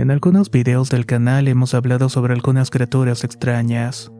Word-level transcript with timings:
En 0.00 0.10
algunos 0.10 0.50
videos 0.50 0.88
del 0.88 1.04
canal 1.04 1.46
hemos 1.46 1.74
hablado 1.74 2.08
sobre 2.08 2.32
algunas 2.32 2.70
criaturas 2.70 3.22
extrañas. 3.22 4.10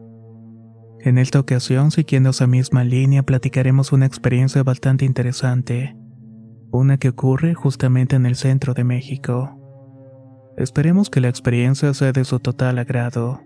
En 0.99 1.17
esta 1.17 1.39
ocasión, 1.39 1.89
siguiendo 1.89 2.29
esa 2.29 2.45
misma 2.45 2.83
línea, 2.83 3.23
platicaremos 3.23 3.91
una 3.91 4.05
experiencia 4.05 4.61
bastante 4.61 5.05
interesante, 5.05 5.97
una 6.69 6.99
que 6.99 7.09
ocurre 7.09 7.55
justamente 7.55 8.15
en 8.15 8.27
el 8.27 8.35
centro 8.35 8.75
de 8.75 8.83
México. 8.83 9.57
Esperemos 10.55 11.09
que 11.09 11.19
la 11.19 11.29
experiencia 11.29 11.91
sea 11.95 12.11
de 12.11 12.25
su 12.25 12.39
total 12.39 12.77
agrado. 12.77 13.41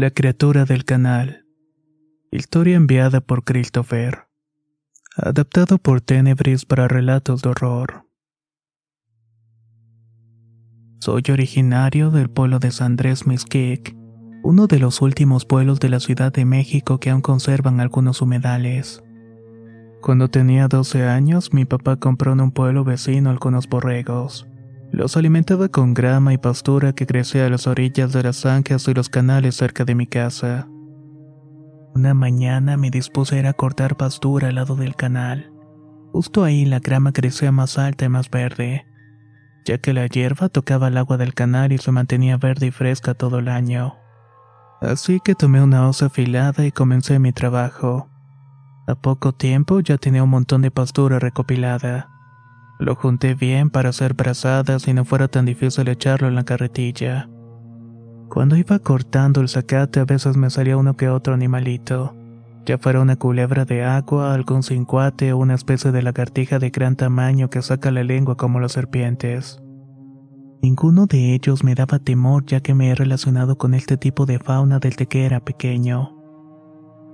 La 0.00 0.12
criatura 0.12 0.64
del 0.64 0.84
canal. 0.84 1.44
Historia 2.30 2.76
enviada 2.76 3.20
por 3.20 3.42
Christopher. 3.42 4.28
Adaptado 5.16 5.78
por 5.78 6.00
Tenebris 6.00 6.64
para 6.64 6.86
relatos 6.86 7.42
de 7.42 7.48
horror. 7.48 8.06
Soy 11.00 11.24
originario 11.32 12.12
del 12.12 12.30
pueblo 12.30 12.60
de 12.60 12.70
San 12.70 12.92
Andrés 12.92 13.26
Mezquic, 13.26 13.96
uno 14.44 14.68
de 14.68 14.78
los 14.78 15.02
últimos 15.02 15.44
pueblos 15.44 15.80
de 15.80 15.88
la 15.88 15.98
Ciudad 15.98 16.32
de 16.32 16.44
México 16.44 17.00
que 17.00 17.10
aún 17.10 17.20
conservan 17.20 17.80
algunos 17.80 18.22
humedales. 18.22 19.02
Cuando 20.00 20.28
tenía 20.28 20.68
12 20.68 21.08
años, 21.08 21.52
mi 21.52 21.64
papá 21.64 21.96
compró 21.96 22.34
en 22.34 22.40
un 22.40 22.52
pueblo 22.52 22.84
vecino 22.84 23.30
algunos 23.30 23.68
borregos. 23.68 24.46
Los 24.90 25.16
alimentaba 25.16 25.68
con 25.68 25.92
grama 25.94 26.32
y 26.32 26.38
pastura 26.38 26.92
que 26.92 27.06
crecía 27.06 27.46
a 27.46 27.50
las 27.50 27.66
orillas 27.66 28.12
de 28.12 28.22
las 28.22 28.36
zanjas 28.38 28.88
y 28.88 28.94
los 28.94 29.08
canales 29.08 29.54
cerca 29.56 29.84
de 29.84 29.94
mi 29.94 30.06
casa. 30.06 30.66
Una 31.94 32.14
mañana 32.14 32.76
me 32.76 32.90
dispuse 32.90 33.36
a 33.36 33.38
ir 33.40 33.46
a 33.46 33.52
cortar 33.52 33.96
pastura 33.96 34.48
al 34.48 34.54
lado 34.54 34.76
del 34.76 34.96
canal. 34.96 35.52
Justo 36.12 36.42
ahí 36.42 36.64
la 36.64 36.80
grama 36.80 37.12
crecía 37.12 37.52
más 37.52 37.76
alta 37.76 38.06
y 38.06 38.08
más 38.08 38.30
verde, 38.30 38.86
ya 39.64 39.78
que 39.78 39.92
la 39.92 40.06
hierba 40.06 40.48
tocaba 40.48 40.88
el 40.88 40.96
agua 40.96 41.18
del 41.18 41.34
canal 41.34 41.72
y 41.72 41.78
se 41.78 41.92
mantenía 41.92 42.38
verde 42.38 42.68
y 42.68 42.70
fresca 42.70 43.14
todo 43.14 43.40
el 43.40 43.48
año. 43.48 43.96
Así 44.80 45.20
que 45.22 45.34
tomé 45.34 45.62
una 45.62 45.88
hoz 45.88 46.02
afilada 46.02 46.64
y 46.64 46.72
comencé 46.72 47.18
mi 47.18 47.32
trabajo. 47.32 48.08
A 48.86 48.94
poco 48.94 49.32
tiempo 49.32 49.80
ya 49.80 49.98
tenía 49.98 50.22
un 50.22 50.30
montón 50.30 50.62
de 50.62 50.70
pastura 50.70 51.18
recopilada. 51.18 52.08
Lo 52.78 52.94
junté 52.94 53.34
bien 53.34 53.70
para 53.70 53.88
hacer 53.88 54.14
brazadas 54.14 54.86
y 54.86 54.94
no 54.94 55.04
fuera 55.04 55.28
tan 55.28 55.44
difícil 55.46 55.88
echarlo 55.88 56.28
en 56.28 56.36
la 56.36 56.44
carretilla. 56.44 57.28
Cuando 58.28 58.56
iba 58.56 58.78
cortando 58.78 59.40
el 59.40 59.48
zacate 59.48 60.00
a 60.00 60.04
veces 60.04 60.36
me 60.36 60.50
salía 60.50 60.76
uno 60.76 60.96
que 60.96 61.08
otro 61.08 61.34
animalito, 61.34 62.14
ya 62.66 62.76
fuera 62.78 63.00
una 63.00 63.16
culebra 63.16 63.64
de 63.64 63.82
agua, 63.82 64.34
algún 64.34 64.62
cincuate 64.62 65.32
o 65.32 65.38
una 65.38 65.54
especie 65.54 65.90
de 65.90 66.02
lagartija 66.02 66.58
de 66.58 66.70
gran 66.70 66.96
tamaño 66.96 67.48
que 67.48 67.62
saca 67.62 67.90
la 67.90 68.04
lengua 68.04 68.36
como 68.36 68.60
las 68.60 68.72
serpientes. 68.72 69.60
Ninguno 70.60 71.06
de 71.06 71.34
ellos 71.34 71.64
me 71.64 71.74
daba 71.74 71.98
temor 71.98 72.44
ya 72.44 72.60
que 72.60 72.74
me 72.74 72.90
he 72.90 72.94
relacionado 72.94 73.56
con 73.56 73.74
este 73.74 73.96
tipo 73.96 74.26
de 74.26 74.38
fauna 74.38 74.80
desde 74.80 75.06
que 75.06 75.24
era 75.24 75.40
pequeño. 75.40 76.14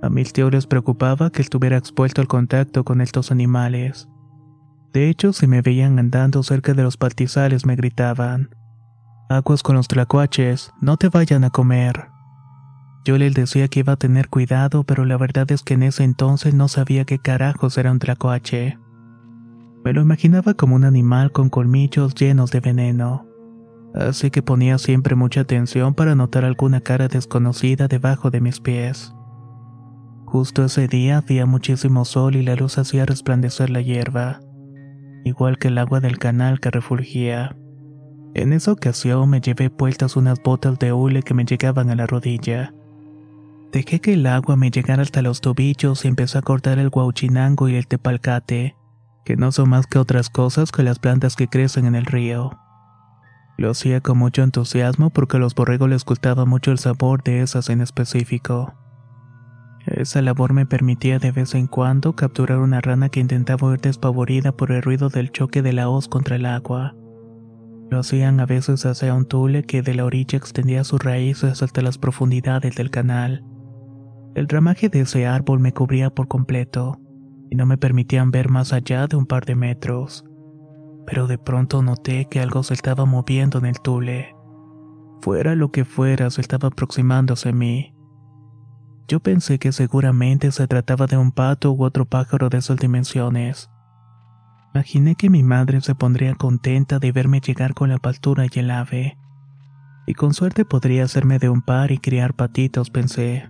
A 0.01 0.09
mis 0.09 0.33
tíos 0.33 0.51
les 0.51 0.67
preocupaba 0.67 1.31
que 1.31 1.41
estuviera 1.41 1.77
expuesto 1.77 2.21
al 2.21 2.27
contacto 2.27 2.83
con 2.83 2.99
estos 3.01 3.31
animales. 3.31 4.09
De 4.95 5.09
hecho, 5.09 5.33
si 5.33 5.45
me 5.45 5.61
veían 5.61 5.99
andando 5.99 6.41
cerca 6.41 6.73
de 6.73 6.81
los 6.81 6.95
pastizales 6.95 7.65
me 7.65 7.75
gritaban, 7.75 8.55
Aguas 9.27 9.61
con 9.61 9.75
los 9.75 9.89
tlacuaches, 9.89 10.71
no 10.79 10.95
te 10.95 11.09
vayan 11.09 11.43
a 11.43 11.49
comer. 11.49 12.07
Yo 13.03 13.17
les 13.17 13.33
decía 13.33 13.67
que 13.67 13.81
iba 13.81 13.91
a 13.91 13.97
tener 13.97 14.29
cuidado, 14.29 14.85
pero 14.85 15.03
la 15.03 15.17
verdad 15.17 15.51
es 15.51 15.63
que 15.63 15.73
en 15.73 15.83
ese 15.83 16.05
entonces 16.05 16.53
no 16.53 16.69
sabía 16.69 17.03
qué 17.03 17.19
carajos 17.19 17.77
era 17.77 17.91
un 17.91 17.99
tlacuache. 17.99 18.79
Me 19.83 19.91
lo 19.91 20.01
imaginaba 20.01 20.53
como 20.53 20.77
un 20.77 20.85
animal 20.85 21.33
con 21.33 21.49
colmillos 21.49 22.15
llenos 22.15 22.51
de 22.51 22.61
veneno. 22.61 23.27
Así 23.93 24.31
que 24.31 24.43
ponía 24.43 24.77
siempre 24.77 25.15
mucha 25.15 25.41
atención 25.41 25.93
para 25.93 26.15
notar 26.15 26.45
alguna 26.45 26.79
cara 26.79 27.09
desconocida 27.09 27.89
debajo 27.89 28.31
de 28.31 28.39
mis 28.39 28.61
pies. 28.61 29.13
Justo 30.25 30.63
ese 30.63 30.87
día 30.87 31.17
había 31.17 31.45
muchísimo 31.45 32.05
sol 32.05 32.37
y 32.37 32.43
la 32.43 32.55
luz 32.55 32.77
hacía 32.77 33.05
resplandecer 33.05 33.69
la 33.69 33.81
hierba 33.81 34.39
igual 35.25 35.57
que 35.57 35.67
el 35.67 35.77
agua 35.77 35.99
del 35.99 36.17
canal 36.19 36.61
que 36.61 36.71
refulgía. 36.71 37.57
En 38.35 38.53
esa 38.53 38.71
ocasión 38.71 39.29
me 39.29 39.41
llevé 39.41 39.69
puestas 39.69 40.15
unas 40.15 40.41
botas 40.41 40.77
de 40.79 40.93
hule 40.93 41.23
que 41.23 41.33
me 41.33 41.45
llegaban 41.45 41.89
a 41.89 41.95
la 41.95 42.05
rodilla. 42.05 42.73
Dejé 43.71 43.99
que 43.99 44.13
el 44.13 44.27
agua 44.27 44.55
me 44.55 44.71
llegara 44.71 45.01
hasta 45.01 45.21
los 45.21 45.41
tobillos 45.41 46.05
y 46.05 46.07
empecé 46.07 46.37
a 46.37 46.41
cortar 46.41 46.79
el 46.79 46.89
guauchinango 46.89 47.67
y 47.67 47.75
el 47.75 47.87
tepalcate, 47.87 48.75
que 49.25 49.35
no 49.35 49.51
son 49.51 49.69
más 49.69 49.87
que 49.87 49.97
otras 49.97 50.29
cosas 50.29 50.71
que 50.71 50.83
las 50.83 50.99
plantas 50.99 51.35
que 51.35 51.47
crecen 51.47 51.85
en 51.85 51.95
el 51.95 52.05
río. 52.05 52.51
Lo 53.57 53.71
hacía 53.71 54.01
con 54.01 54.19
mucho 54.19 54.43
entusiasmo 54.43 55.09
porque 55.09 55.37
a 55.37 55.39
los 55.39 55.55
borregos 55.55 55.89
les 55.89 56.05
gustaba 56.05 56.45
mucho 56.45 56.71
el 56.71 56.77
sabor 56.77 57.23
de 57.23 57.41
esas 57.41 57.69
en 57.69 57.81
específico. 57.81 58.73
Esa 59.87 60.21
labor 60.21 60.53
me 60.53 60.65
permitía 60.65 61.19
de 61.19 61.31
vez 61.31 61.53
en 61.53 61.67
cuando 61.67 62.15
capturar 62.15 62.57
una 62.57 62.81
rana 62.81 63.09
que 63.09 63.19
intentaba 63.19 63.67
huir 63.67 63.81
despavorida 63.81 64.51
por 64.51 64.71
el 64.71 64.81
ruido 64.81 65.09
del 65.09 65.31
choque 65.31 65.61
de 65.61 65.73
la 65.73 65.89
hoz 65.89 66.07
contra 66.07 66.37
el 66.37 66.47
agua. 66.47 66.95
Lo 67.91 67.99
hacían 67.99 68.39
a 68.39 68.47
veces 68.47 68.85
hacia 68.87 69.13
un 69.13 69.25
tule 69.25 69.63
que 69.63 69.83
de 69.83 69.93
la 69.93 70.05
orilla 70.05 70.37
extendía 70.37 70.83
sus 70.83 71.03
raíces 71.03 71.61
hasta 71.61 71.83
las 71.83 71.99
profundidades 71.99 72.75
del 72.75 72.89
canal. 72.89 73.43
El 74.33 74.47
ramaje 74.47 74.89
de 74.89 75.01
ese 75.01 75.27
árbol 75.27 75.59
me 75.59 75.71
cubría 75.71 76.09
por 76.09 76.27
completo 76.27 76.99
y 77.51 77.55
no 77.55 77.67
me 77.67 77.77
permitían 77.77 78.31
ver 78.31 78.49
más 78.49 78.73
allá 78.73 79.05
de 79.05 79.15
un 79.15 79.27
par 79.27 79.45
de 79.45 79.55
metros. 79.55 80.25
Pero 81.05 81.27
de 81.27 81.37
pronto 81.37 81.83
noté 81.83 82.25
que 82.25 82.39
algo 82.39 82.63
se 82.63 82.73
estaba 82.73 83.05
moviendo 83.05 83.59
en 83.59 83.65
el 83.65 83.79
tule. 83.79 84.35
Fuera 85.21 85.53
lo 85.53 85.71
que 85.71 85.85
fuera, 85.85 86.31
se 86.31 86.41
estaba 86.41 86.69
aproximándose 86.69 87.49
a 87.49 87.53
mí. 87.53 87.94
Yo 89.07 89.19
pensé 89.19 89.59
que 89.59 89.71
seguramente 89.71 90.51
se 90.51 90.67
trataba 90.67 91.05
de 91.05 91.17
un 91.17 91.31
pato 91.31 91.71
u 91.71 91.83
otro 91.83 92.05
pájaro 92.05 92.49
de 92.49 92.57
esas 92.57 92.77
dimensiones. 92.77 93.69
Imaginé 94.73 95.15
que 95.15 95.29
mi 95.29 95.43
madre 95.43 95.79
se 95.81 95.93
pondría 95.93 96.33
contenta 96.33 96.97
de 96.99 97.11
verme 97.11 97.39
llegar 97.39 97.75
con 97.75 97.89
la 97.89 97.97
pastura 97.99 98.45
y 98.51 98.59
el 98.59 98.71
ave. 98.71 99.17
Y 100.07 100.15
con 100.15 100.33
suerte 100.33 100.65
podría 100.65 101.03
hacerme 101.03 101.39
de 101.39 101.49
un 101.49 101.61
par 101.61 101.91
y 101.91 101.99
criar 101.99 102.33
patitos, 102.33 102.89
pensé. 102.89 103.47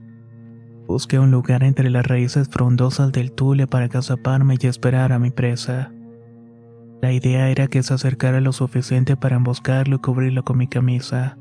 Busqué 0.88 1.20
un 1.20 1.32
lugar 1.32 1.64
entre 1.64 1.90
las 1.90 2.06
raíces 2.06 2.50
frondosas 2.50 3.12
del 3.12 3.32
tule 3.32 3.66
para 3.66 3.86
agazaparme 3.86 4.56
y 4.60 4.68
esperar 4.68 5.14
a 5.14 5.20
mi 5.20 5.32
presa. 5.32 5.92
La 7.02 7.12
idea 7.12 7.50
era 7.50 7.68
que 7.68 7.82
se 7.82 7.94
acercara 7.94 8.42
lo 8.42 8.52
suficiente 8.52 9.18
para 9.18 9.38
emboscarlo 9.38 9.96
y 9.96 10.00
cubrirlo 10.00 10.44
con 10.44 10.58
mi 10.58 10.68
camisa. 10.68 11.38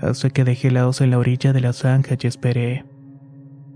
Hasta 0.00 0.30
que 0.30 0.44
dejé 0.44 0.70
la 0.70 0.86
hoz 0.86 1.00
en 1.00 1.10
la 1.10 1.18
orilla 1.18 1.52
de 1.52 1.60
la 1.60 1.72
zanja 1.72 2.16
y 2.20 2.26
esperé. 2.26 2.84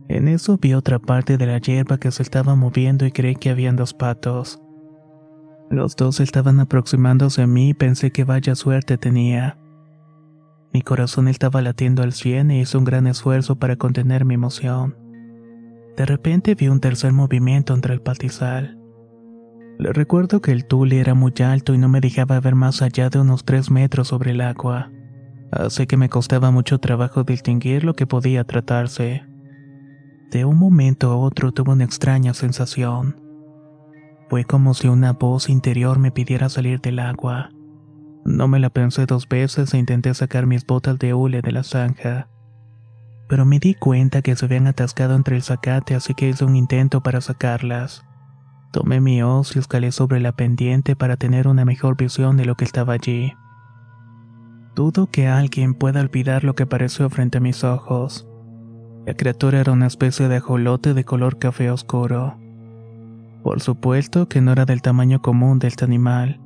En 0.08 0.28
eso 0.28 0.58
vi 0.58 0.74
otra 0.74 0.98
parte 0.98 1.36
de 1.36 1.46
la 1.46 1.58
hierba 1.58 1.98
que 1.98 2.10
se 2.10 2.22
estaba 2.22 2.54
moviendo 2.54 3.06
y 3.06 3.12
creí 3.12 3.34
que 3.34 3.50
habían 3.50 3.76
dos 3.76 3.94
patos. 3.94 4.60
Los 5.70 5.96
dos 5.96 6.20
estaban 6.20 6.60
aproximándose 6.60 7.42
a 7.42 7.46
mí 7.46 7.70
y 7.70 7.74
pensé 7.74 8.12
que 8.12 8.24
vaya 8.24 8.54
suerte 8.54 8.98
tenía. 8.98 9.58
Mi 10.72 10.82
corazón 10.82 11.28
estaba 11.28 11.62
latiendo 11.62 12.02
al 12.02 12.12
cien 12.12 12.50
y 12.50 12.60
hice 12.60 12.78
un 12.78 12.84
gran 12.84 13.06
esfuerzo 13.06 13.56
para 13.56 13.76
contener 13.76 14.24
mi 14.24 14.34
emoción. 14.34 14.96
De 15.96 16.06
repente 16.06 16.54
vi 16.54 16.68
un 16.68 16.80
tercer 16.80 17.12
movimiento 17.12 17.74
entre 17.74 17.94
el 17.94 18.00
patizal. 18.00 18.78
Le 19.78 19.92
recuerdo 19.92 20.40
que 20.40 20.52
el 20.52 20.66
tule 20.66 21.00
era 21.00 21.14
muy 21.14 21.32
alto 21.44 21.74
y 21.74 21.78
no 21.78 21.88
me 21.88 22.00
dejaba 22.00 22.38
ver 22.40 22.54
más 22.54 22.82
allá 22.82 23.10
de 23.10 23.18
unos 23.18 23.44
tres 23.44 23.70
metros 23.70 24.08
sobre 24.08 24.30
el 24.30 24.40
agua, 24.40 24.90
así 25.52 25.86
que 25.86 25.96
me 25.96 26.08
costaba 26.08 26.50
mucho 26.50 26.78
trabajo 26.78 27.24
distinguir 27.24 27.84
lo 27.84 27.94
que 27.94 28.06
podía 28.06 28.44
tratarse. 28.44 29.24
De 30.30 30.44
un 30.46 30.58
momento 30.58 31.10
a 31.10 31.16
otro 31.16 31.52
tuve 31.52 31.72
una 31.72 31.84
extraña 31.84 32.32
sensación. 32.32 33.20
Fue 34.30 34.44
como 34.44 34.72
si 34.72 34.88
una 34.88 35.12
voz 35.12 35.50
interior 35.50 35.98
me 35.98 36.10
pidiera 36.10 36.48
salir 36.48 36.80
del 36.80 36.98
agua. 36.98 37.50
No 38.24 38.48
me 38.48 38.58
la 38.58 38.70
pensé 38.70 39.04
dos 39.04 39.28
veces 39.28 39.74
e 39.74 39.78
intenté 39.78 40.14
sacar 40.14 40.46
mis 40.46 40.64
botas 40.64 40.98
de 40.98 41.12
hule 41.12 41.42
de 41.42 41.52
la 41.52 41.62
zanja. 41.62 42.28
Pero 43.28 43.44
me 43.44 43.58
di 43.58 43.74
cuenta 43.74 44.22
que 44.22 44.34
se 44.34 44.46
habían 44.46 44.66
atascado 44.66 45.16
entre 45.16 45.36
el 45.36 45.42
zacate, 45.42 45.94
así 45.94 46.14
que 46.14 46.30
hice 46.30 46.44
un 46.44 46.56
intento 46.56 47.02
para 47.02 47.20
sacarlas. 47.20 48.04
Tomé 48.72 49.00
mi 49.02 49.22
hoz 49.22 49.54
y 49.54 49.58
escalé 49.58 49.92
sobre 49.92 50.18
la 50.18 50.32
pendiente 50.32 50.96
para 50.96 51.18
tener 51.18 51.46
una 51.46 51.66
mejor 51.66 51.96
visión 51.98 52.38
de 52.38 52.46
lo 52.46 52.54
que 52.54 52.64
estaba 52.64 52.94
allí. 52.94 53.34
Dudo 54.74 55.06
que 55.06 55.28
alguien 55.28 55.74
pueda 55.74 56.00
olvidar 56.00 56.44
lo 56.44 56.54
que 56.54 56.62
apareció 56.62 57.10
frente 57.10 57.38
a 57.38 57.40
mis 57.42 57.62
ojos. 57.62 58.26
La 59.04 59.14
criatura 59.14 59.60
era 59.60 59.72
una 59.72 59.86
especie 59.86 60.28
de 60.28 60.36
ajolote 60.36 60.94
de 60.94 61.04
color 61.04 61.38
café 61.38 61.70
oscuro. 61.70 62.38
Por 63.42 63.60
supuesto 63.60 64.28
que 64.28 64.40
no 64.40 64.52
era 64.52 64.64
del 64.64 64.80
tamaño 64.80 65.20
común 65.20 65.58
de 65.58 65.68
este 65.68 65.84
animal, 65.84 66.40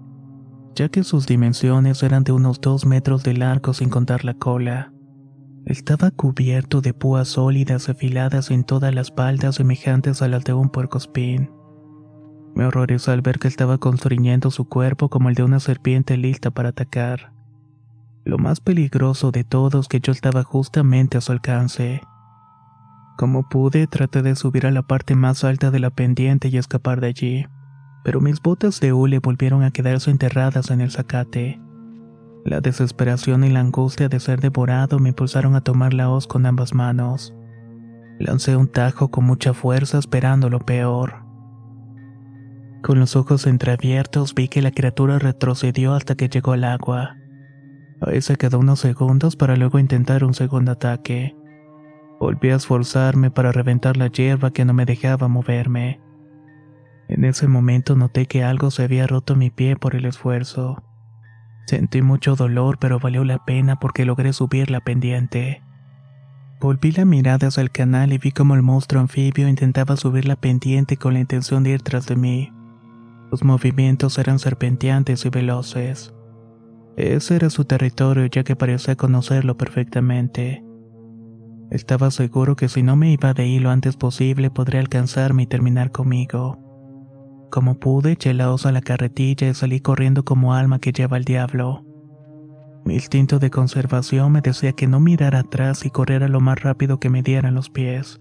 ya 0.74 0.88
que 0.88 1.04
sus 1.04 1.26
dimensiones 1.26 2.02
eran 2.02 2.24
de 2.24 2.32
unos 2.32 2.60
dos 2.60 2.84
metros 2.84 3.22
de 3.22 3.34
largo 3.34 3.74
sin 3.74 3.90
contar 3.90 4.24
la 4.24 4.34
cola. 4.34 4.92
Estaba 5.64 6.10
cubierto 6.10 6.80
de 6.80 6.94
púas 6.94 7.28
sólidas 7.28 7.88
afiladas 7.88 8.50
en 8.50 8.64
todas 8.64 8.94
las 8.94 9.08
espalda 9.08 9.52
semejantes 9.52 10.20
a 10.22 10.28
las 10.28 10.42
de 10.44 10.52
un 10.52 10.70
puercoespín. 10.70 11.50
Me 12.56 12.64
horrorizó 12.64 13.12
al 13.12 13.20
ver 13.20 13.38
que 13.38 13.48
estaba 13.48 13.78
constriñendo 13.78 14.50
su 14.50 14.64
cuerpo 14.64 15.10
como 15.10 15.28
el 15.28 15.34
de 15.34 15.44
una 15.44 15.60
serpiente 15.60 16.16
lista 16.16 16.50
para 16.50 16.70
atacar. 16.70 17.35
Lo 18.26 18.38
más 18.38 18.58
peligroso 18.58 19.30
de 19.30 19.44
todo 19.44 19.78
es 19.78 19.86
que 19.86 20.00
yo 20.00 20.10
estaba 20.10 20.42
justamente 20.42 21.16
a 21.16 21.20
su 21.20 21.30
alcance. 21.30 22.02
Como 23.16 23.48
pude, 23.48 23.86
traté 23.86 24.20
de 24.20 24.34
subir 24.34 24.66
a 24.66 24.72
la 24.72 24.82
parte 24.82 25.14
más 25.14 25.44
alta 25.44 25.70
de 25.70 25.78
la 25.78 25.90
pendiente 25.90 26.48
y 26.48 26.56
escapar 26.56 27.00
de 27.00 27.06
allí, 27.06 27.46
pero 28.02 28.20
mis 28.20 28.42
botas 28.42 28.80
de 28.80 28.92
hule 28.92 29.20
volvieron 29.20 29.62
a 29.62 29.70
quedarse 29.70 30.10
enterradas 30.10 30.72
en 30.72 30.80
el 30.80 30.90
zacate. 30.90 31.60
La 32.44 32.60
desesperación 32.60 33.44
y 33.44 33.50
la 33.50 33.60
angustia 33.60 34.08
de 34.08 34.18
ser 34.18 34.40
devorado 34.40 34.98
me 34.98 35.10
impulsaron 35.10 35.54
a 35.54 35.60
tomar 35.60 35.94
la 35.94 36.10
hoz 36.10 36.26
con 36.26 36.46
ambas 36.46 36.74
manos. 36.74 37.32
Lancé 38.18 38.56
un 38.56 38.66
tajo 38.66 39.08
con 39.08 39.24
mucha 39.24 39.54
fuerza 39.54 39.98
esperando 39.98 40.50
lo 40.50 40.58
peor. 40.58 41.22
Con 42.82 42.98
los 42.98 43.14
ojos 43.14 43.46
entreabiertos 43.46 44.34
vi 44.34 44.48
que 44.48 44.62
la 44.62 44.72
criatura 44.72 45.20
retrocedió 45.20 45.94
hasta 45.94 46.16
que 46.16 46.28
llegó 46.28 46.54
al 46.54 46.64
agua. 46.64 47.18
Ahí 48.00 48.20
se 48.20 48.36
quedó 48.36 48.58
unos 48.58 48.80
segundos 48.80 49.36
para 49.36 49.56
luego 49.56 49.78
intentar 49.78 50.24
un 50.24 50.34
segundo 50.34 50.72
ataque. 50.72 51.36
Volví 52.20 52.50
a 52.50 52.56
esforzarme 52.56 53.30
para 53.30 53.52
reventar 53.52 53.96
la 53.96 54.08
hierba 54.08 54.52
que 54.52 54.64
no 54.64 54.74
me 54.74 54.84
dejaba 54.84 55.28
moverme. 55.28 56.00
En 57.08 57.24
ese 57.24 57.46
momento 57.46 57.94
noté 57.94 58.26
que 58.26 58.42
algo 58.42 58.70
se 58.70 58.84
había 58.84 59.06
roto 59.06 59.36
mi 59.36 59.50
pie 59.50 59.76
por 59.76 59.94
el 59.94 60.04
esfuerzo. 60.04 60.82
Sentí 61.66 62.02
mucho 62.02 62.36
dolor, 62.36 62.78
pero 62.78 62.98
valió 62.98 63.24
la 63.24 63.44
pena 63.44 63.76
porque 63.76 64.04
logré 64.04 64.32
subir 64.32 64.70
la 64.70 64.80
pendiente. 64.80 65.62
Volví 66.60 66.92
la 66.92 67.04
mirada 67.04 67.48
hacia 67.48 67.60
el 67.60 67.70
canal 67.70 68.12
y 68.12 68.18
vi 68.18 68.32
como 68.32 68.54
el 68.54 68.62
monstruo 68.62 69.00
anfibio 69.00 69.46
intentaba 69.46 69.96
subir 69.96 70.26
la 70.26 70.36
pendiente 70.36 70.96
con 70.96 71.14
la 71.14 71.20
intención 71.20 71.62
de 71.62 71.70
ir 71.70 71.82
tras 71.82 72.06
de 72.06 72.16
mí. 72.16 72.52
Sus 73.30 73.44
movimientos 73.44 74.18
eran 74.18 74.38
serpenteantes 74.38 75.26
y 75.26 75.28
veloces. 75.28 76.15
Ese 76.96 77.36
era 77.36 77.50
su 77.50 77.66
territorio 77.66 78.24
ya 78.26 78.42
que 78.42 78.56
parecía 78.56 78.96
conocerlo 78.96 79.58
perfectamente. 79.58 80.64
Estaba 81.70 82.10
seguro 82.10 82.56
que 82.56 82.68
si 82.68 82.82
no 82.82 82.96
me 82.96 83.12
iba 83.12 83.34
de 83.34 83.42
ahí 83.42 83.58
lo 83.58 83.70
antes 83.70 83.96
posible 83.96 84.50
podría 84.50 84.80
alcanzarme 84.80 85.42
y 85.42 85.46
terminar 85.46 85.90
conmigo. 85.90 86.58
Como 87.50 87.78
pude, 87.78 88.12
eché 88.12 88.32
la 88.32 88.50
osa 88.50 88.70
a 88.70 88.72
la 88.72 88.80
carretilla 88.80 89.48
y 89.48 89.54
salí 89.54 89.80
corriendo 89.80 90.24
como 90.24 90.54
alma 90.54 90.78
que 90.78 90.92
lleva 90.92 91.16
al 91.16 91.24
diablo. 91.24 91.84
Mi 92.86 92.94
instinto 92.94 93.38
de 93.38 93.50
conservación 93.50 94.32
me 94.32 94.40
decía 94.40 94.72
que 94.72 94.86
no 94.86 94.98
mirara 94.98 95.40
atrás 95.40 95.84
y 95.84 95.90
corriera 95.90 96.28
lo 96.28 96.40
más 96.40 96.62
rápido 96.62 96.98
que 96.98 97.10
me 97.10 97.22
dieran 97.22 97.54
los 97.54 97.68
pies. 97.68 98.20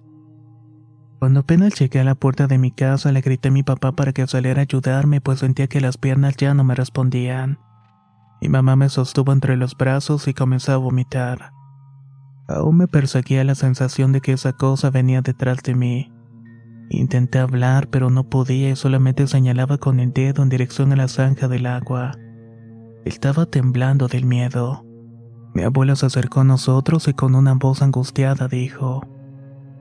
Cuando 1.19 1.41
apenas 1.41 1.79
llegué 1.79 1.99
a 1.99 2.03
la 2.03 2.15
puerta 2.15 2.47
de 2.47 2.57
mi 2.57 2.71
casa 2.71 3.11
le 3.11 3.21
grité 3.21 3.47
a 3.49 3.51
mi 3.51 3.63
papá 3.63 3.93
para 3.93 4.11
que 4.11 4.27
saliera 4.27 4.61
a 4.61 4.63
ayudarme 4.63 5.21
pues 5.21 5.39
sentía 5.39 5.67
que 5.67 5.81
las 5.81 5.97
piernas 5.97 6.35
ya 6.35 6.53
no 6.53 6.63
me 6.63 6.75
respondían. 6.75 7.59
Mi 8.41 8.49
mamá 8.49 8.75
me 8.75 8.89
sostuvo 8.89 9.31
entre 9.31 9.57
los 9.57 9.75
brazos 9.75 10.27
y 10.27 10.33
comenzó 10.33 10.73
a 10.73 10.77
vomitar. 10.77 11.51
Aún 12.47 12.77
me 12.77 12.87
perseguía 12.87 13.43
la 13.43 13.55
sensación 13.55 14.11
de 14.11 14.21
que 14.21 14.33
esa 14.33 14.53
cosa 14.53 14.91
venía 14.91 15.21
detrás 15.21 15.63
de 15.63 15.73
mí. 15.75 16.11
Intenté 16.89 17.39
hablar 17.39 17.87
pero 17.89 18.09
no 18.09 18.29
podía 18.29 18.69
y 18.69 18.75
solamente 18.75 19.25
señalaba 19.27 19.77
con 19.77 19.99
el 19.99 20.13
dedo 20.13 20.43
en 20.43 20.49
dirección 20.49 20.91
a 20.91 20.95
la 20.95 21.07
zanja 21.07 21.47
del 21.47 21.65
agua. 21.65 22.11
Estaba 23.05 23.45
temblando 23.45 24.07
del 24.07 24.25
miedo. 24.25 24.85
Mi 25.53 25.63
abuela 25.63 25.95
se 25.95 26.05
acercó 26.05 26.41
a 26.41 26.43
nosotros 26.43 27.07
y 27.07 27.13
con 27.13 27.33
una 27.33 27.53
voz 27.53 27.81
angustiada 27.81 28.47
dijo, 28.47 29.01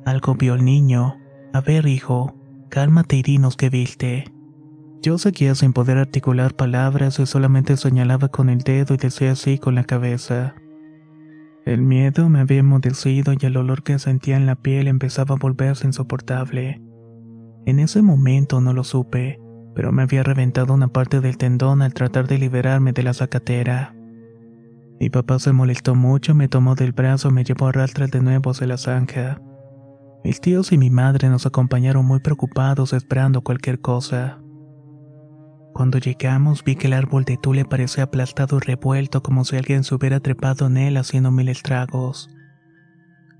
Algo 0.06 0.34
vio 0.34 0.54
el 0.54 0.64
niño. 0.64 1.16
A 1.52 1.60
ver, 1.60 1.86
hijo, 1.86 2.34
cálmate 2.70 3.16
y 3.16 3.22
dinos 3.22 3.56
qué 3.56 3.70
viste. 3.70 4.33
Yo 5.04 5.18
seguía 5.18 5.54
sin 5.54 5.74
poder 5.74 5.98
articular 5.98 6.54
palabras 6.54 7.18
y 7.20 7.26
solamente 7.26 7.76
señalaba 7.76 8.28
con 8.28 8.48
el 8.48 8.60
dedo 8.60 8.94
y 8.94 8.96
decía 8.96 9.32
así 9.32 9.58
con 9.58 9.74
la 9.74 9.84
cabeza. 9.84 10.54
El 11.66 11.82
miedo 11.82 12.30
me 12.30 12.40
había 12.40 12.60
emudecido 12.60 13.34
y 13.38 13.44
el 13.44 13.58
olor 13.58 13.82
que 13.82 13.98
sentía 13.98 14.38
en 14.38 14.46
la 14.46 14.54
piel 14.54 14.88
empezaba 14.88 15.34
a 15.34 15.38
volverse 15.38 15.86
insoportable. 15.86 16.80
En 17.66 17.80
ese 17.80 18.00
momento 18.00 18.62
no 18.62 18.72
lo 18.72 18.82
supe, 18.82 19.38
pero 19.74 19.92
me 19.92 20.04
había 20.04 20.22
reventado 20.22 20.72
una 20.72 20.88
parte 20.88 21.20
del 21.20 21.36
tendón 21.36 21.82
al 21.82 21.92
tratar 21.92 22.26
de 22.26 22.38
liberarme 22.38 22.94
de 22.94 23.02
la 23.02 23.12
zacatera. 23.12 23.94
Mi 24.98 25.10
papá 25.10 25.38
se 25.38 25.52
molestó 25.52 25.94
mucho, 25.94 26.34
me 26.34 26.48
tomó 26.48 26.76
del 26.76 26.92
brazo 26.92 27.28
y 27.28 27.32
me 27.32 27.44
llevó 27.44 27.66
a 27.66 27.72
rastras 27.72 28.10
de 28.10 28.22
nuevo 28.22 28.52
hacia 28.52 28.68
la 28.68 28.78
zanja. 28.78 29.38
Mis 30.24 30.40
tíos 30.40 30.72
y 30.72 30.78
mi 30.78 30.88
madre 30.88 31.28
nos 31.28 31.44
acompañaron 31.44 32.06
muy 32.06 32.20
preocupados 32.20 32.94
esperando 32.94 33.42
cualquier 33.42 33.82
cosa. 33.82 34.40
Cuando 35.74 35.98
llegamos 35.98 36.62
vi 36.62 36.76
que 36.76 36.86
el 36.86 36.92
árbol 36.92 37.24
de 37.24 37.36
tule 37.36 37.64
parecía 37.64 38.04
aplastado 38.04 38.58
y 38.58 38.60
revuelto 38.60 39.24
como 39.24 39.44
si 39.44 39.56
alguien 39.56 39.82
se 39.82 39.96
hubiera 39.96 40.20
trepado 40.20 40.68
en 40.68 40.76
él 40.76 40.96
haciendo 40.96 41.32
mil 41.32 41.48
estragos. 41.48 42.30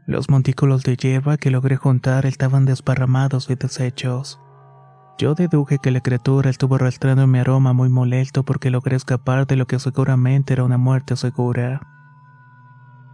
Los 0.09 0.29
montículos 0.29 0.83
de 0.83 0.97
hierba 0.97 1.37
que 1.37 1.53
logré 1.53 1.77
juntar 1.77 2.27
estaban 2.27 2.65
desparramados 2.65 3.49
y 3.51 3.55
deshechos. 3.55 4.41
Yo 5.17 5.37
deduje 5.37 5.79
que 5.79 5.93
la 5.93 6.01
criatura 6.01 6.51
estuvo 6.51 6.75
arrastrando 6.75 7.25
mi 7.29 7.39
aroma 7.39 7.73
muy 7.73 7.89
molesto 7.89 8.43
porque 8.43 8.69
logré 8.69 8.97
escapar 8.97 9.47
de 9.47 9.55
lo 9.55 9.69
que 9.69 9.79
seguramente 9.79 10.55
era 10.55 10.65
una 10.65 10.77
muerte 10.77 11.15
segura. 11.15 11.83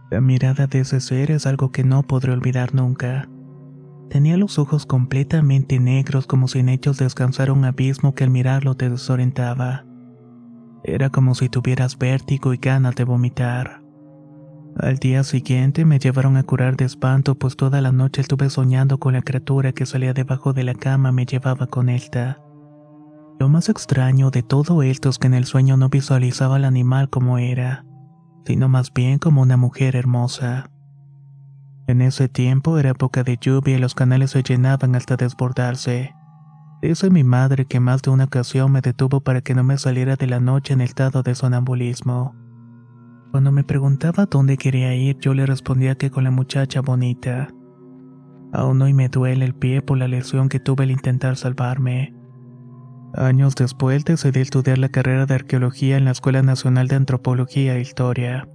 La 0.09 0.19
mirada 0.19 0.65
de 0.65 0.79
ese 0.79 0.99
ser 0.99 1.29
es 1.29 1.45
algo 1.45 1.71
que 1.71 1.83
no 1.83 2.01
podré 2.01 2.31
olvidar 2.31 2.73
nunca. 2.73 3.29
Tenía 4.11 4.35
los 4.35 4.59
ojos 4.59 4.85
completamente 4.85 5.79
negros 5.79 6.27
como 6.27 6.49
si 6.49 6.59
en 6.59 6.67
ellos 6.67 6.97
descansara 6.97 7.53
un 7.53 7.63
abismo 7.63 8.13
que 8.13 8.25
al 8.25 8.29
mirarlo 8.29 8.75
te 8.75 8.89
desorientaba. 8.89 9.85
Era 10.83 11.09
como 11.09 11.33
si 11.33 11.47
tuvieras 11.47 11.97
vértigo 11.97 12.53
y 12.53 12.57
ganas 12.57 12.93
de 12.95 13.05
vomitar. 13.05 13.81
Al 14.77 14.97
día 14.97 15.23
siguiente 15.23 15.85
me 15.85 15.97
llevaron 15.97 16.35
a 16.35 16.43
curar 16.43 16.75
de 16.75 16.83
espanto 16.83 17.35
pues 17.35 17.55
toda 17.55 17.79
la 17.79 17.93
noche 17.93 18.19
estuve 18.19 18.49
soñando 18.49 18.99
con 18.99 19.13
la 19.13 19.21
criatura 19.21 19.71
que 19.71 19.85
salía 19.85 20.13
debajo 20.13 20.51
de 20.51 20.65
la 20.65 20.73
cama 20.73 21.13
me 21.13 21.25
llevaba 21.25 21.67
con 21.67 21.87
esta. 21.87 22.41
Lo 23.39 23.47
más 23.47 23.69
extraño 23.69 24.29
de 24.29 24.43
todo 24.43 24.83
esto 24.83 25.07
es 25.07 25.19
que 25.19 25.27
en 25.27 25.35
el 25.35 25.45
sueño 25.45 25.77
no 25.77 25.87
visualizaba 25.87 26.57
al 26.57 26.65
animal 26.65 27.09
como 27.09 27.37
era, 27.37 27.85
sino 28.45 28.67
más 28.67 28.91
bien 28.91 29.19
como 29.19 29.41
una 29.41 29.55
mujer 29.55 29.95
hermosa. 29.95 30.70
En 31.91 32.01
ese 32.01 32.29
tiempo 32.29 32.77
era 32.77 32.91
época 32.91 33.21
de 33.25 33.37
lluvia 33.37 33.75
y 33.75 33.77
los 33.77 33.95
canales 33.95 34.31
se 34.31 34.43
llenaban 34.43 34.95
hasta 34.95 35.17
desbordarse. 35.17 36.15
Dice 36.81 37.09
mi 37.09 37.25
madre 37.25 37.65
que 37.65 37.81
más 37.81 38.01
de 38.01 38.11
una 38.11 38.23
ocasión 38.23 38.71
me 38.71 38.79
detuvo 38.79 39.19
para 39.19 39.41
que 39.41 39.53
no 39.55 39.65
me 39.65 39.77
saliera 39.77 40.15
de 40.15 40.25
la 40.25 40.39
noche 40.39 40.71
en 40.71 40.79
estado 40.79 41.21
de 41.21 41.35
sonambulismo. 41.35 42.33
Cuando 43.31 43.51
me 43.51 43.65
preguntaba 43.65 44.25
dónde 44.25 44.55
quería 44.55 44.95
ir, 44.95 45.17
yo 45.19 45.33
le 45.33 45.45
respondía 45.45 45.95
que 45.95 46.09
con 46.09 46.23
la 46.23 46.31
muchacha 46.31 46.79
bonita. 46.79 47.49
Aún 48.53 48.81
hoy 48.81 48.93
me 48.93 49.09
duele 49.09 49.43
el 49.43 49.53
pie 49.53 49.81
por 49.81 49.97
la 49.97 50.07
lesión 50.07 50.47
que 50.47 50.61
tuve 50.61 50.85
al 50.85 50.91
intentar 50.91 51.35
salvarme. 51.35 52.15
Años 53.15 53.53
después 53.55 54.05
decidí 54.05 54.39
estudiar 54.39 54.77
la 54.77 54.87
carrera 54.87 55.25
de 55.25 55.35
arqueología 55.35 55.97
en 55.97 56.05
la 56.05 56.11
Escuela 56.11 56.41
Nacional 56.41 56.87
de 56.87 56.95
Antropología 56.95 57.75
e 57.75 57.81
Historia. 57.81 58.47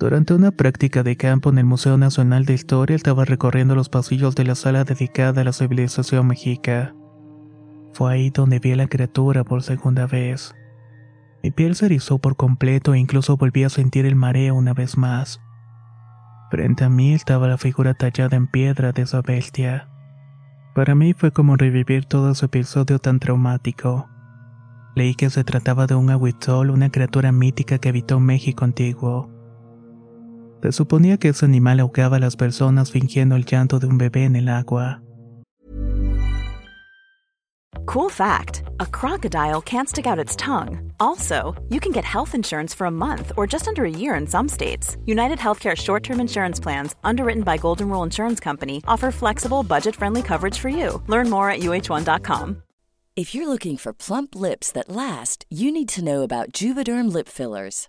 Durante 0.00 0.32
una 0.32 0.50
práctica 0.50 1.02
de 1.02 1.18
campo 1.18 1.50
en 1.50 1.58
el 1.58 1.66
Museo 1.66 1.98
Nacional 1.98 2.46
de 2.46 2.54
Historia 2.54 2.96
estaba 2.96 3.26
recorriendo 3.26 3.74
los 3.74 3.90
pasillos 3.90 4.34
de 4.34 4.44
la 4.44 4.54
sala 4.54 4.84
dedicada 4.84 5.42
a 5.42 5.44
la 5.44 5.52
civilización 5.52 6.26
mexica. 6.26 6.94
Fue 7.92 8.10
ahí 8.10 8.30
donde 8.30 8.60
vi 8.60 8.72
a 8.72 8.76
la 8.76 8.86
criatura 8.86 9.44
por 9.44 9.62
segunda 9.62 10.06
vez. 10.06 10.54
Mi 11.42 11.50
piel 11.50 11.74
se 11.76 11.84
erizó 11.84 12.16
por 12.16 12.36
completo 12.36 12.94
e 12.94 12.98
incluso 12.98 13.36
volví 13.36 13.62
a 13.62 13.68
sentir 13.68 14.06
el 14.06 14.16
mareo 14.16 14.54
una 14.54 14.72
vez 14.72 14.96
más. 14.96 15.38
Frente 16.50 16.84
a 16.84 16.88
mí 16.88 17.12
estaba 17.12 17.46
la 17.46 17.58
figura 17.58 17.92
tallada 17.92 18.38
en 18.38 18.46
piedra 18.46 18.92
de 18.92 19.02
esa 19.02 19.20
bestia. 19.20 19.90
Para 20.74 20.94
mí 20.94 21.12
fue 21.12 21.30
como 21.30 21.56
revivir 21.56 22.06
todo 22.06 22.30
ese 22.30 22.46
episodio 22.46 23.00
tan 23.00 23.18
traumático. 23.18 24.08
Leí 24.96 25.14
que 25.14 25.28
se 25.28 25.44
trataba 25.44 25.86
de 25.86 25.94
un 25.94 26.08
ahuitzol, 26.08 26.70
una 26.70 26.88
criatura 26.88 27.32
mítica 27.32 27.76
que 27.76 27.90
habitó 27.90 28.18
México 28.18 28.64
antiguo. 28.64 29.39
Se 30.62 30.72
suponía 30.72 31.16
que 31.16 31.30
ese 31.30 31.46
animal 31.46 31.80
ahogaba 31.80 32.16
a 32.16 32.20
las 32.20 32.36
personas 32.36 32.90
fingiendo 32.90 33.36
el 33.36 33.44
llanto 33.44 33.78
de 33.78 33.86
un 33.86 33.98
bebé 33.98 34.24
en 34.24 34.36
el 34.36 34.48
agua. 34.48 35.02
Cool 37.86 38.10
fact 38.10 38.62
a 38.78 38.86
crocodile 38.86 39.60
can't 39.62 39.88
stick 39.88 40.06
out 40.06 40.18
its 40.18 40.36
tongue. 40.36 40.92
Also, 41.00 41.54
you 41.70 41.80
can 41.80 41.92
get 41.92 42.04
health 42.04 42.34
insurance 42.34 42.72
for 42.72 42.86
a 42.86 42.90
month 42.90 43.32
or 43.36 43.48
just 43.48 43.66
under 43.66 43.84
a 43.84 43.90
year 43.90 44.14
in 44.14 44.26
some 44.26 44.48
states. 44.48 44.96
United 45.06 45.38
Healthcare 45.38 45.76
short 45.76 46.02
term 46.04 46.20
insurance 46.20 46.60
plans, 46.60 46.94
underwritten 47.02 47.42
by 47.42 47.56
Golden 47.56 47.88
Rule 47.88 48.04
Insurance 48.04 48.38
Company, 48.38 48.80
offer 48.86 49.10
flexible, 49.10 49.62
budget 49.64 49.96
friendly 49.96 50.22
coverage 50.22 50.58
for 50.58 50.68
you. 50.68 51.02
Learn 51.08 51.28
more 51.28 51.50
at 51.50 51.60
uh1.com. 51.60 52.62
If 53.16 53.34
you're 53.34 53.48
looking 53.48 53.76
for 53.76 53.92
plump 53.92 54.36
lips 54.36 54.70
that 54.72 54.88
last, 54.88 55.44
you 55.50 55.72
need 55.72 55.88
to 55.90 56.04
know 56.04 56.22
about 56.22 56.52
Juvederm 56.52 57.12
lip 57.12 57.28
fillers. 57.28 57.88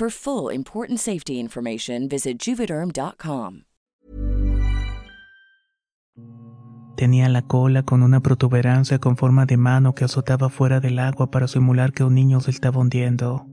For 0.00 0.10
full 0.10 0.50
important 0.50 0.98
safety 0.98 1.38
information, 1.38 2.08
visit 2.08 2.38
juvederm.com. 2.38 3.64
Tenía 6.96 7.28
la 7.28 7.42
cola 7.42 7.82
con 7.82 8.02
una 8.02 8.20
protuberancia 8.20 8.98
con 8.98 9.18
forma 9.18 9.44
de 9.44 9.58
mano 9.58 9.94
que 9.94 10.06
azotaba 10.06 10.48
fuera 10.48 10.80
del 10.80 10.98
agua 10.98 11.30
para 11.30 11.48
simular 11.48 11.92
que 11.92 12.02
un 12.02 12.14
niño 12.14 12.40
se 12.40 12.50
estaba 12.50 12.80
hundiendo. 12.80 13.44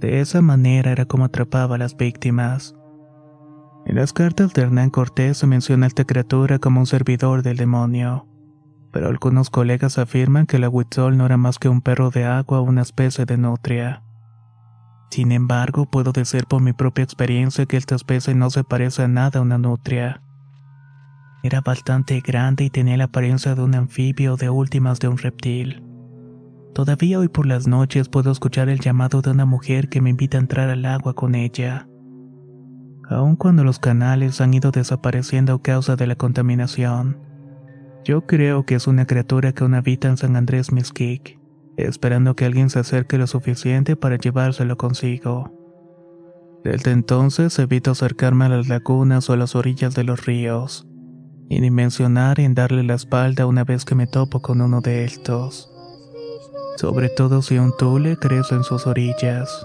De 0.00 0.18
esa 0.20 0.42
manera 0.42 0.90
era 0.90 1.04
como 1.04 1.26
atrapaba 1.26 1.76
a 1.76 1.78
las 1.78 1.96
víctimas. 1.96 2.74
En 3.86 3.94
las 3.94 4.12
cartas 4.12 4.54
de 4.54 4.62
Hernán 4.62 4.90
Cortés 4.90 5.38
se 5.38 5.46
menciona 5.46 5.86
a 5.86 5.88
esta 5.88 6.04
criatura 6.04 6.58
como 6.58 6.80
un 6.80 6.86
servidor 6.86 7.44
del 7.44 7.58
demonio, 7.58 8.26
pero 8.90 9.06
algunos 9.06 9.50
colegas 9.50 9.98
afirman 9.98 10.46
que 10.46 10.56
el 10.56 10.64
aguitzol 10.64 11.16
no 11.16 11.26
era 11.26 11.36
más 11.36 11.60
que 11.60 11.68
un 11.68 11.80
perro 11.80 12.10
de 12.10 12.24
agua 12.24 12.58
o 12.58 12.64
una 12.64 12.82
especie 12.82 13.24
de 13.24 13.36
nutria. 13.38 14.02
Sin 15.10 15.32
embargo, 15.32 15.86
puedo 15.86 16.12
decir 16.12 16.46
por 16.46 16.60
mi 16.60 16.72
propia 16.72 17.04
experiencia 17.04 17.66
que 17.66 17.76
esta 17.76 17.94
especie 17.94 18.34
no 18.34 18.50
se 18.50 18.64
parece 18.64 19.02
a 19.02 19.08
nada 19.08 19.38
a 19.38 19.42
una 19.42 19.58
nutria. 19.58 20.22
Era 21.42 21.60
bastante 21.60 22.20
grande 22.20 22.64
y 22.64 22.70
tenía 22.70 22.96
la 22.96 23.04
apariencia 23.04 23.54
de 23.54 23.62
un 23.62 23.74
anfibio 23.74 24.34
o 24.34 24.36
de 24.36 24.50
últimas 24.50 24.98
de 24.98 25.08
un 25.08 25.18
reptil. 25.18 25.82
Todavía 26.74 27.20
hoy 27.20 27.28
por 27.28 27.46
las 27.46 27.68
noches 27.68 28.08
puedo 28.08 28.32
escuchar 28.32 28.68
el 28.68 28.80
llamado 28.80 29.22
de 29.22 29.30
una 29.30 29.44
mujer 29.44 29.88
que 29.88 30.00
me 30.00 30.10
invita 30.10 30.38
a 30.38 30.40
entrar 30.40 30.70
al 30.70 30.84
agua 30.84 31.14
con 31.14 31.36
ella. 31.36 31.86
Aun 33.08 33.36
cuando 33.36 33.62
los 33.62 33.78
canales 33.78 34.40
han 34.40 34.54
ido 34.54 34.72
desapareciendo 34.72 35.54
a 35.54 35.62
causa 35.62 35.94
de 35.94 36.06
la 36.06 36.16
contaminación, 36.16 37.18
yo 38.04 38.26
creo 38.26 38.66
que 38.66 38.74
es 38.74 38.86
una 38.86 39.06
criatura 39.06 39.52
que 39.52 39.62
aún 39.62 39.74
habita 39.74 40.08
en 40.08 40.16
San 40.16 40.34
Andrés 40.36 40.72
Mezquic 40.72 41.38
esperando 41.76 42.36
que 42.36 42.44
alguien 42.44 42.70
se 42.70 42.78
acerque 42.78 43.18
lo 43.18 43.26
suficiente 43.26 43.96
para 43.96 44.16
llevárselo 44.16 44.76
consigo. 44.76 45.52
Desde 46.64 46.92
entonces 46.92 47.58
evito 47.58 47.90
acercarme 47.90 48.46
a 48.46 48.48
las 48.48 48.68
lagunas 48.68 49.28
o 49.28 49.34
a 49.34 49.36
las 49.36 49.54
orillas 49.54 49.94
de 49.94 50.04
los 50.04 50.24
ríos, 50.24 50.86
y 51.48 51.60
ni 51.60 51.70
mencionar 51.70 52.40
en 52.40 52.54
darle 52.54 52.82
la 52.82 52.94
espalda 52.94 53.46
una 53.46 53.64
vez 53.64 53.84
que 53.84 53.94
me 53.94 54.06
topo 54.06 54.40
con 54.40 54.60
uno 54.60 54.80
de 54.80 55.04
estos. 55.04 55.70
Sobre 56.76 57.08
todo 57.08 57.42
si 57.42 57.58
un 57.58 57.76
tule 57.76 58.16
crece 58.16 58.54
en 58.54 58.64
sus 58.64 58.86
orillas. 58.86 59.64